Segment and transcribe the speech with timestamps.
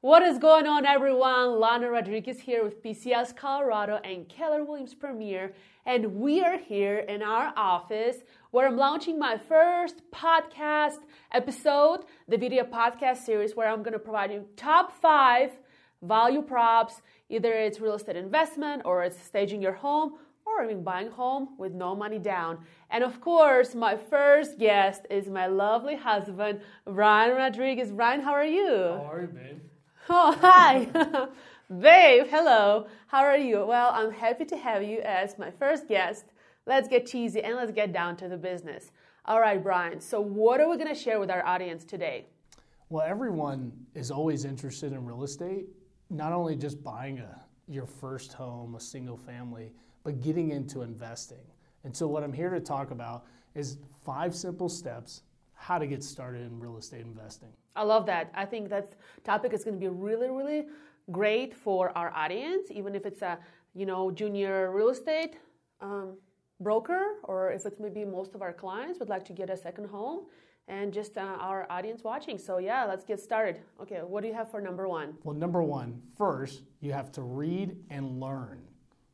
[0.00, 1.58] What is going on, everyone?
[1.58, 5.52] Lana Rodriguez here with PCS Colorado and Keller Williams Premier,
[5.86, 8.18] and we are here in our office
[8.52, 10.98] where I'm launching my first podcast
[11.32, 15.50] episode, the video podcast series, where I'm going to provide you top five
[16.00, 17.02] value props.
[17.28, 20.12] Either it's real estate investment, or it's staging your home,
[20.46, 22.58] or even buying home with no money down.
[22.90, 27.90] And of course, my first guest is my lovely husband, Ryan Rodriguez.
[27.90, 28.76] Ryan, how are you?
[28.76, 29.60] How are you, babe?
[30.10, 30.86] Oh, hi.
[31.68, 32.86] Babe, hello.
[33.08, 33.66] How are you?
[33.66, 36.24] Well, I'm happy to have you as my first guest.
[36.64, 38.90] Let's get cheesy and let's get down to the business.
[39.26, 40.00] All right, Brian.
[40.00, 42.26] So, what are we going to share with our audience today?
[42.88, 45.66] Well, everyone is always interested in real estate,
[46.08, 49.72] not only just buying a, your first home, a single family,
[50.04, 51.44] but getting into investing.
[51.84, 55.22] And so, what I'm here to talk about is five simple steps
[55.58, 57.50] how to get started in real estate investing.
[57.74, 58.30] I love that.
[58.34, 58.92] I think that
[59.24, 60.66] topic is going to be really, really
[61.10, 63.38] great for our audience, even if it's a
[63.74, 65.36] you know junior real estate
[65.80, 66.16] um,
[66.60, 69.88] broker, or if it's maybe most of our clients would like to get a second
[69.88, 70.26] home,
[70.68, 72.38] and just uh, our audience watching.
[72.38, 73.60] So yeah, let's get started.
[73.82, 75.14] Okay, what do you have for number one?
[75.24, 78.62] Well, number one, first you have to read and learn.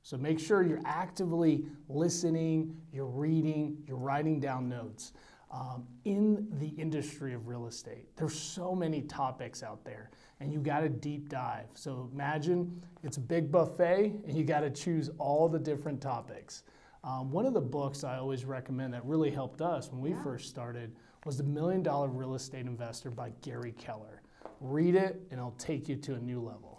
[0.02, 5.12] So make sure you're actively listening, you're reading, you're writing down notes
[5.55, 8.08] um, in the industry of real estate.
[8.16, 11.66] There's so many topics out there, and you got to deep dive.
[11.74, 16.64] So imagine it's a big buffet, and you got to choose all the different topics.
[17.05, 20.22] Um, one of the books I always recommend that really helped us when we yeah.
[20.24, 24.22] first started was The Million Dollar Real Estate Investor by Gary Keller.
[24.61, 26.73] Read it, and it'll take you to a new level.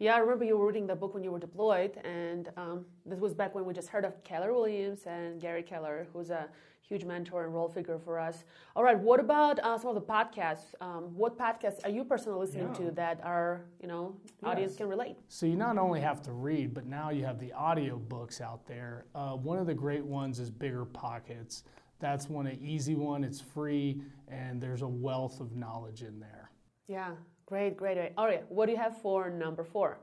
[0.00, 3.18] Yeah, I remember you were reading the book when you were deployed, and um, this
[3.18, 6.48] was back when we just heard of Keller Williams and Gary Keller, who's a
[6.80, 8.44] huge mentor and role figure for us.
[8.74, 10.74] All right, what about uh, some of the podcasts?
[10.80, 12.86] Um, what podcasts are you personally listening yeah.
[12.86, 14.32] to that our you know yes.
[14.42, 15.16] audience can relate?
[15.28, 18.66] So you not only have to read, but now you have the audio books out
[18.66, 19.04] there.
[19.14, 21.64] Uh, one of the great ones is Bigger Pockets.
[21.98, 23.22] That's one an easy one.
[23.22, 26.50] It's free, and there's a wealth of knowledge in there.
[26.86, 27.10] Yeah,
[27.50, 28.12] great, great, great.
[28.16, 29.98] Right, what do you have for number four?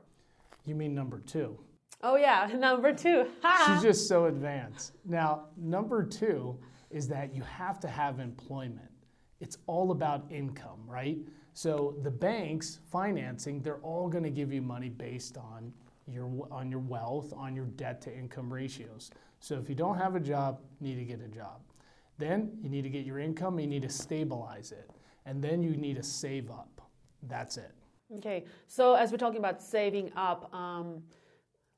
[0.66, 1.58] You mean number two?
[2.02, 3.26] Oh yeah, number two.
[3.66, 4.92] She's just so advanced.
[5.04, 6.58] Now, number two
[6.90, 8.90] is that you have to have employment.
[9.40, 11.18] It's all about income, right?
[11.54, 15.72] So the banks financing, they're all going to give you money based on
[16.06, 19.10] your on your wealth, on your debt to income ratios.
[19.40, 21.60] So if you don't have a job, you need to get a job.
[22.18, 24.90] Then you need to get your income, you need to stabilize it.
[25.24, 26.80] And then you need to save up.
[27.22, 27.72] That's it.
[28.16, 28.44] Okay.
[28.66, 31.02] So as we're talking about saving up, um,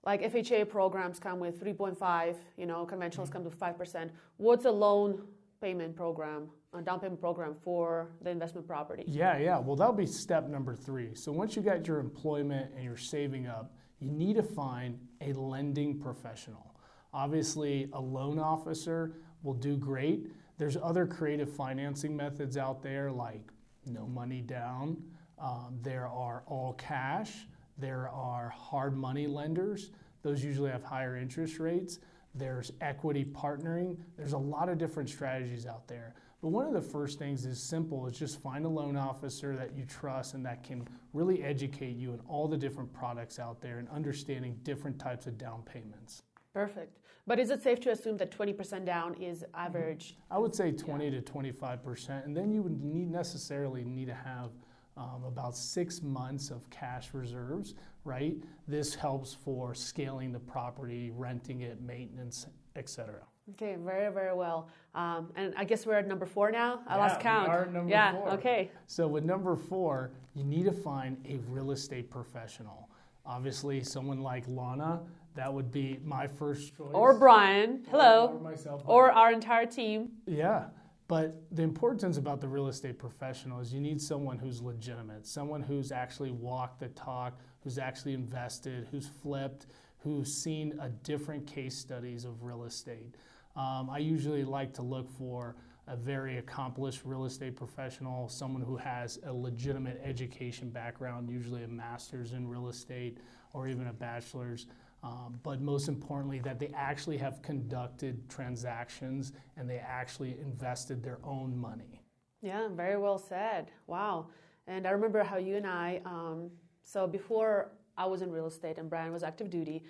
[0.04, 3.32] like FHA programs come with 3.5, you know, conventionals mm-hmm.
[3.32, 4.10] come to 5%.
[4.36, 5.22] What's a loan
[5.60, 9.04] payment program, a down payment program for the investment property?
[9.06, 9.58] Yeah, yeah.
[9.58, 11.14] Well, that'll be step number three.
[11.14, 15.32] So once you got your employment and you're saving up, you need to find a
[15.34, 16.74] lending professional.
[17.12, 20.28] Obviously, a loan officer will do great.
[20.56, 23.42] There's other creative financing methods out there like
[23.84, 25.02] no money down.
[25.40, 27.46] Um, there are all cash.
[27.78, 29.90] There are hard money lenders,
[30.22, 31.98] those usually have higher interest rates.
[32.34, 33.96] There's equity partnering.
[34.16, 36.14] There's a lot of different strategies out there.
[36.42, 39.76] But one of the first things is simple is just find a loan officer that
[39.76, 43.78] you trust and that can really educate you in all the different products out there
[43.78, 46.22] and understanding different types of down payments.
[46.54, 46.98] Perfect.
[47.26, 50.16] But is it safe to assume that 20% down is average?
[50.30, 51.20] I would say 20 yeah.
[51.20, 52.24] to 25%.
[52.24, 54.50] And then you would need necessarily need to have
[54.96, 57.74] um, about six months of cash reserves,
[58.04, 58.36] right?
[58.68, 62.46] This helps for scaling the property, renting it, maintenance,
[62.76, 63.20] etc.
[63.50, 64.68] Okay, very, very well.
[64.94, 66.80] Um, and I guess we're at number four now.
[66.86, 67.48] I yeah, lost count.
[67.48, 68.30] We are number yeah, four.
[68.30, 68.70] okay.
[68.86, 72.88] So with number four, you need to find a real estate professional.
[73.26, 75.00] Obviously, someone like Lana,
[75.34, 76.90] that would be my first choice.
[76.92, 78.28] Or Brian, hello.
[78.28, 78.82] Or, or myself.
[78.86, 80.10] Or our entire team.
[80.26, 80.66] Yeah.
[81.10, 85.60] But the importance about the real estate professional is you need someone who's legitimate, someone
[85.60, 89.66] who's actually walked the talk, who's actually invested, who's flipped,
[89.98, 93.16] who's seen a different case studies of real estate.
[93.57, 95.57] Um, I usually like to look for
[95.89, 101.68] a very accomplished real estate professional, someone who has a legitimate education background, usually a
[101.68, 103.18] master's in real estate
[103.52, 104.66] or even a bachelor's.
[105.02, 111.18] Um, but most importantly, that they actually have conducted transactions and they actually invested their
[111.24, 112.02] own money.
[112.42, 113.70] Yeah, very well said.
[113.86, 114.28] Wow.
[114.66, 116.50] And I remember how you and I, um,
[116.82, 119.84] so before I was in real estate and Brian was active duty,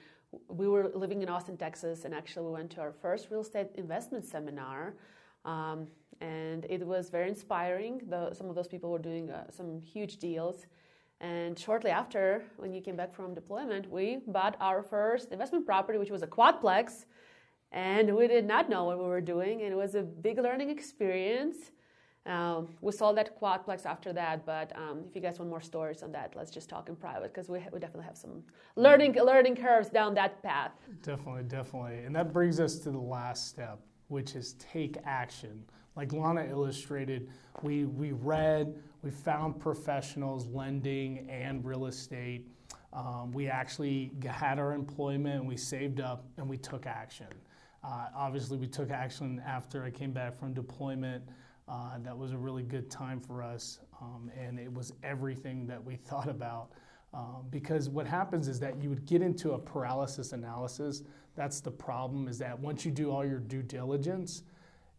[0.48, 3.68] we were living in Austin, Texas, and actually we went to our first real estate
[3.74, 4.94] investment seminar.
[5.44, 5.88] Um,
[6.20, 8.02] and it was very inspiring.
[8.08, 10.66] The, some of those people were doing uh, some huge deals.
[11.20, 15.98] And shortly after, when you came back from deployment, we bought our first investment property,
[15.98, 17.04] which was a quadplex.
[17.72, 20.70] And we did not know what we were doing, and it was a big learning
[20.70, 21.70] experience.
[22.26, 26.02] Um, we sold that quadplex after that, but um, if you guys want more stories
[26.02, 28.42] on that, let's just talk in private because we, we definitely have some
[28.76, 30.72] learning learning curves down that path.
[31.02, 35.62] Definitely, definitely, and that brings us to the last step, which is take action.
[35.96, 37.30] Like Lana illustrated,
[37.62, 42.46] we we read, we found professionals lending and real estate.
[42.92, 47.28] Um, we actually had our employment, we saved up, and we took action.
[47.84, 51.22] Uh, obviously, we took action after I came back from deployment.
[51.68, 55.82] Uh, that was a really good time for us, um, and it was everything that
[55.82, 56.72] we thought about.
[57.12, 61.02] Um, because what happens is that you would get into a paralysis analysis.
[61.34, 62.28] That's the problem.
[62.28, 64.44] Is that once you do all your due diligence,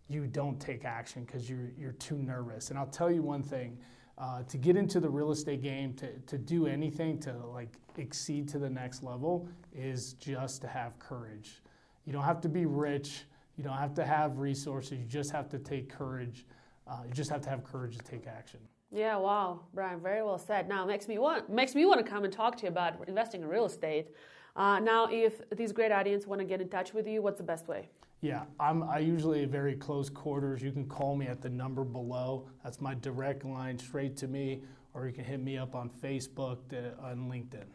[0.10, 2.70] you don't take action because you're you're too nervous.
[2.70, 3.78] And I'll tell you one thing:
[4.18, 8.50] uh, to get into the real estate game, to to do anything to like exceed
[8.50, 11.62] to the next level, is just to have courage.
[12.06, 13.24] You don't have to be rich.
[13.56, 15.00] You don't have to have resources.
[15.00, 16.46] You just have to take courage.
[16.88, 18.60] Uh, you just have to have courage to take action.
[18.92, 20.68] Yeah, wow, Brian, very well said.
[20.68, 23.42] Now makes me want makes me want to come and talk to you about investing
[23.42, 24.10] in real estate.
[24.56, 27.44] Uh, now, if these great audience want to get in touch with you, what's the
[27.44, 27.88] best way?
[28.20, 30.62] Yeah, I'm I usually very close quarters.
[30.62, 32.50] You can call me at the number below.
[32.64, 34.62] That's my direct line straight to me,
[34.94, 36.58] or you can hit me up on Facebook,
[37.02, 37.66] on LinkedIn.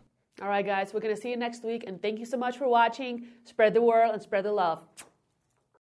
[0.43, 1.85] All right, guys, we're going to see you next week.
[1.87, 3.27] And thank you so much for watching.
[3.45, 4.85] Spread the word and spread the love.